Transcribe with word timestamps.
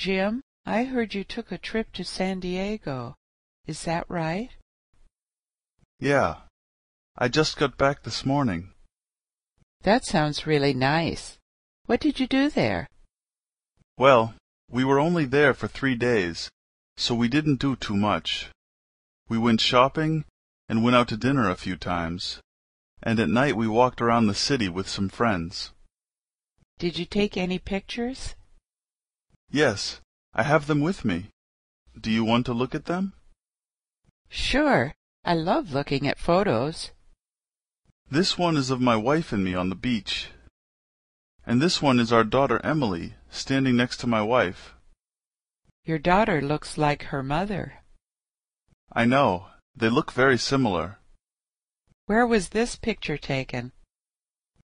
Jim, 0.00 0.40
I 0.64 0.84
heard 0.84 1.12
you 1.12 1.24
took 1.24 1.52
a 1.52 1.58
trip 1.58 1.92
to 1.92 2.04
San 2.04 2.40
Diego. 2.40 3.16
Is 3.66 3.84
that 3.84 4.08
right? 4.08 4.48
Yeah. 5.98 6.36
I 7.18 7.28
just 7.28 7.58
got 7.58 7.76
back 7.76 8.02
this 8.02 8.24
morning. 8.24 8.72
That 9.82 10.06
sounds 10.06 10.46
really 10.46 10.72
nice. 10.72 11.36
What 11.84 12.00
did 12.00 12.18
you 12.18 12.26
do 12.26 12.48
there? 12.48 12.88
Well, 13.98 14.32
we 14.70 14.84
were 14.84 14.98
only 14.98 15.26
there 15.26 15.52
for 15.52 15.68
three 15.68 15.96
days, 15.96 16.48
so 16.96 17.14
we 17.14 17.28
didn't 17.28 17.60
do 17.60 17.76
too 17.76 17.94
much. 17.94 18.48
We 19.28 19.36
went 19.36 19.60
shopping 19.60 20.24
and 20.66 20.82
went 20.82 20.96
out 20.96 21.08
to 21.08 21.18
dinner 21.18 21.50
a 21.50 21.56
few 21.56 21.76
times, 21.76 22.40
and 23.02 23.20
at 23.20 23.28
night 23.28 23.54
we 23.54 23.68
walked 23.68 24.00
around 24.00 24.28
the 24.28 24.34
city 24.48 24.70
with 24.70 24.88
some 24.88 25.10
friends. 25.10 25.72
Did 26.78 26.98
you 26.98 27.04
take 27.04 27.36
any 27.36 27.58
pictures? 27.58 28.34
Yes, 29.50 30.00
I 30.32 30.44
have 30.44 30.66
them 30.66 30.80
with 30.80 31.04
me. 31.04 31.30
Do 32.00 32.10
you 32.10 32.24
want 32.24 32.46
to 32.46 32.52
look 32.52 32.74
at 32.74 32.84
them? 32.84 33.14
Sure. 34.28 34.94
I 35.24 35.34
love 35.34 35.72
looking 35.72 36.06
at 36.06 36.18
photos. 36.18 36.92
This 38.10 38.38
one 38.38 38.56
is 38.56 38.70
of 38.70 38.80
my 38.80 38.96
wife 38.96 39.32
and 39.32 39.44
me 39.44 39.54
on 39.54 39.68
the 39.68 39.74
beach. 39.74 40.30
And 41.44 41.60
this 41.60 41.82
one 41.82 41.98
is 41.98 42.12
our 42.12 42.24
daughter 42.24 42.60
Emily, 42.64 43.14
standing 43.30 43.76
next 43.76 43.98
to 43.98 44.06
my 44.06 44.22
wife. 44.22 44.74
Your 45.84 45.98
daughter 45.98 46.40
looks 46.40 46.78
like 46.78 47.04
her 47.04 47.22
mother. 47.22 47.82
I 48.92 49.04
know. 49.04 49.46
They 49.74 49.88
look 49.88 50.12
very 50.12 50.38
similar. 50.38 50.98
Where 52.06 52.26
was 52.26 52.50
this 52.50 52.76
picture 52.76 53.16
taken? 53.16 53.72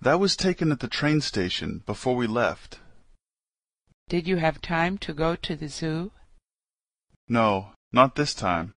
That 0.00 0.20
was 0.20 0.36
taken 0.36 0.72
at 0.72 0.80
the 0.80 0.88
train 0.88 1.20
station 1.20 1.82
before 1.86 2.16
we 2.16 2.26
left. 2.26 2.80
Did 4.08 4.28
you 4.28 4.36
have 4.36 4.60
time 4.60 4.98
to 4.98 5.14
go 5.14 5.34
to 5.34 5.56
the 5.56 5.68
zoo? 5.68 6.12
No, 7.26 7.72
not 7.92 8.14
this 8.14 8.34
time. 8.34 8.74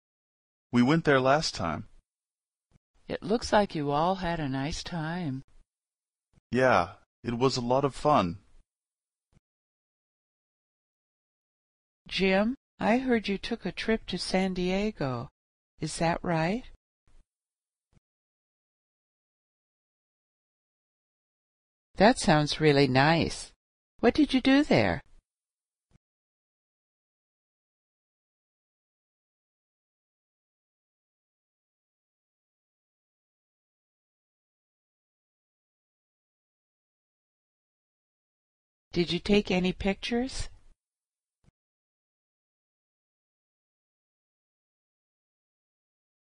We 0.73 0.83
went 0.83 1.05
there 1.05 1.21
last 1.21 1.55
time. 1.55 1.89
It 3.09 3.23
looks 3.23 3.53
like 3.53 3.75
you 3.75 3.91
all 3.91 4.17
had 4.17 4.39
a 4.39 4.49
nice 4.49 4.83
time. 4.83 5.43
Yeah, 6.53 6.95
it 7.25 7.37
was 7.37 7.57
a 7.57 7.61
lot 7.61 7.85
of 7.85 7.95
fun. 7.95 8.39
Jim, 12.07 12.55
I 12.79 12.99
heard 12.99 13.27
you 13.27 13.37
took 13.37 13.67
a 13.67 13.73
trip 13.73 14.07
to 14.07 14.19
San 14.19 14.55
Diego. 14.55 15.29
Is 15.81 15.99
that 15.99 16.23
right? 16.23 16.65
That 21.97 22.19
sounds 22.19 22.61
really 22.61 22.87
nice. 22.87 23.53
What 24.01 24.15
did 24.15 24.33
you 24.33 24.41
do 24.41 24.63
there? 24.63 25.03
Did 38.97 39.13
you 39.13 39.19
take 39.19 39.51
any 39.51 39.75
pictures? 39.75 40.49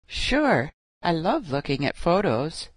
Sure. 0.06 0.70
I 1.00 1.12
love 1.12 1.48
looking 1.50 1.86
at 1.86 1.97
photos. 1.97 2.69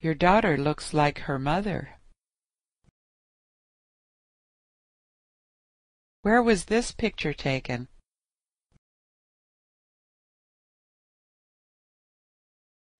Your 0.00 0.14
daughter 0.14 0.56
looks 0.58 0.92
like 0.92 1.20
her 1.20 1.38
mother. 1.38 2.00
Where 6.22 6.42
was 6.42 6.64
this 6.64 6.90
picture 6.90 7.32
taken? 7.32 7.86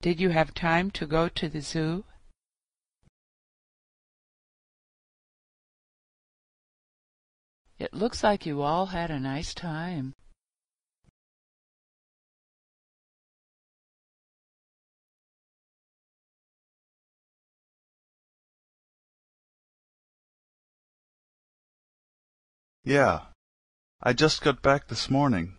Did 0.01 0.21
you 0.21 0.29
have 0.29 0.53
time 0.53 0.91
to 0.91 1.05
go 1.05 1.27
to 1.27 1.49
the 1.49 1.59
zoo? 1.59 2.05
It 7.77 7.93
looks 7.93 8.23
like 8.23 8.45
you 8.45 8.61
all 8.61 8.87
had 8.87 9.11
a 9.11 9.19
nice 9.19 9.53
time. 9.53 10.15
Yeah. 22.85 23.25
I 24.01 24.13
just 24.13 24.41
got 24.41 24.61
back 24.61 24.87
this 24.87 25.09
morning. 25.09 25.58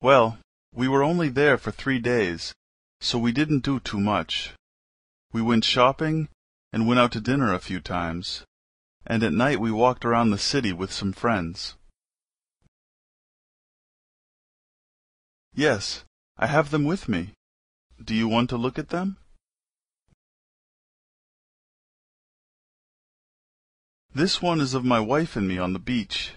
Well, 0.00 0.38
we 0.72 0.86
were 0.86 1.02
only 1.02 1.28
there 1.28 1.58
for 1.58 1.72
three 1.72 1.98
days, 1.98 2.54
so 3.00 3.18
we 3.18 3.32
didn't 3.32 3.64
do 3.64 3.80
too 3.80 3.98
much. 3.98 4.54
We 5.32 5.42
went 5.42 5.64
shopping 5.64 6.28
and 6.72 6.86
went 6.86 7.00
out 7.00 7.12
to 7.12 7.20
dinner 7.20 7.52
a 7.52 7.58
few 7.58 7.80
times, 7.80 8.44
and 9.04 9.22
at 9.22 9.32
night 9.32 9.58
we 9.58 9.72
walked 9.72 10.04
around 10.04 10.30
the 10.30 10.38
city 10.38 10.72
with 10.72 10.92
some 10.92 11.12
friends. 11.12 11.74
Yes, 15.52 16.04
I 16.36 16.46
have 16.46 16.70
them 16.70 16.84
with 16.84 17.08
me. 17.08 17.32
Do 18.02 18.14
you 18.14 18.28
want 18.28 18.50
to 18.50 18.56
look 18.56 18.78
at 18.78 18.90
them? 18.90 19.16
This 24.14 24.40
one 24.40 24.60
is 24.60 24.74
of 24.74 24.84
my 24.84 25.00
wife 25.00 25.34
and 25.34 25.48
me 25.48 25.58
on 25.58 25.72
the 25.72 25.80
beach. 25.80 26.34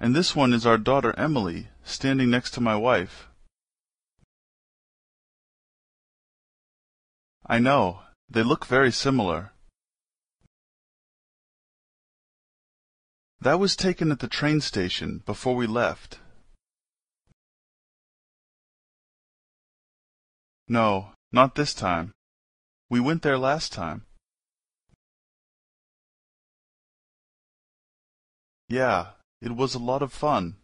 And 0.00 0.14
this 0.14 0.34
one 0.34 0.54
is 0.54 0.64
our 0.64 0.78
daughter 0.78 1.14
Emily, 1.18 1.68
standing 1.88 2.30
next 2.30 2.52
to 2.52 2.60
my 2.60 2.76
wife. 2.76 3.28
I 7.46 7.58
know. 7.58 8.00
They 8.28 8.42
look 8.42 8.66
very 8.66 8.92
similar. 8.92 9.52
That 13.40 13.58
was 13.58 13.74
taken 13.74 14.10
at 14.10 14.18
the 14.18 14.28
train 14.28 14.60
station 14.60 15.22
before 15.24 15.54
we 15.54 15.66
left. 15.66 16.18
No, 20.68 21.12
not 21.32 21.54
this 21.54 21.72
time. 21.72 22.12
We 22.90 23.00
went 23.00 23.22
there 23.22 23.38
last 23.38 23.72
time. 23.72 24.04
Yeah, 28.68 29.12
it 29.40 29.56
was 29.56 29.74
a 29.74 29.78
lot 29.78 30.02
of 30.02 30.12
fun. 30.12 30.56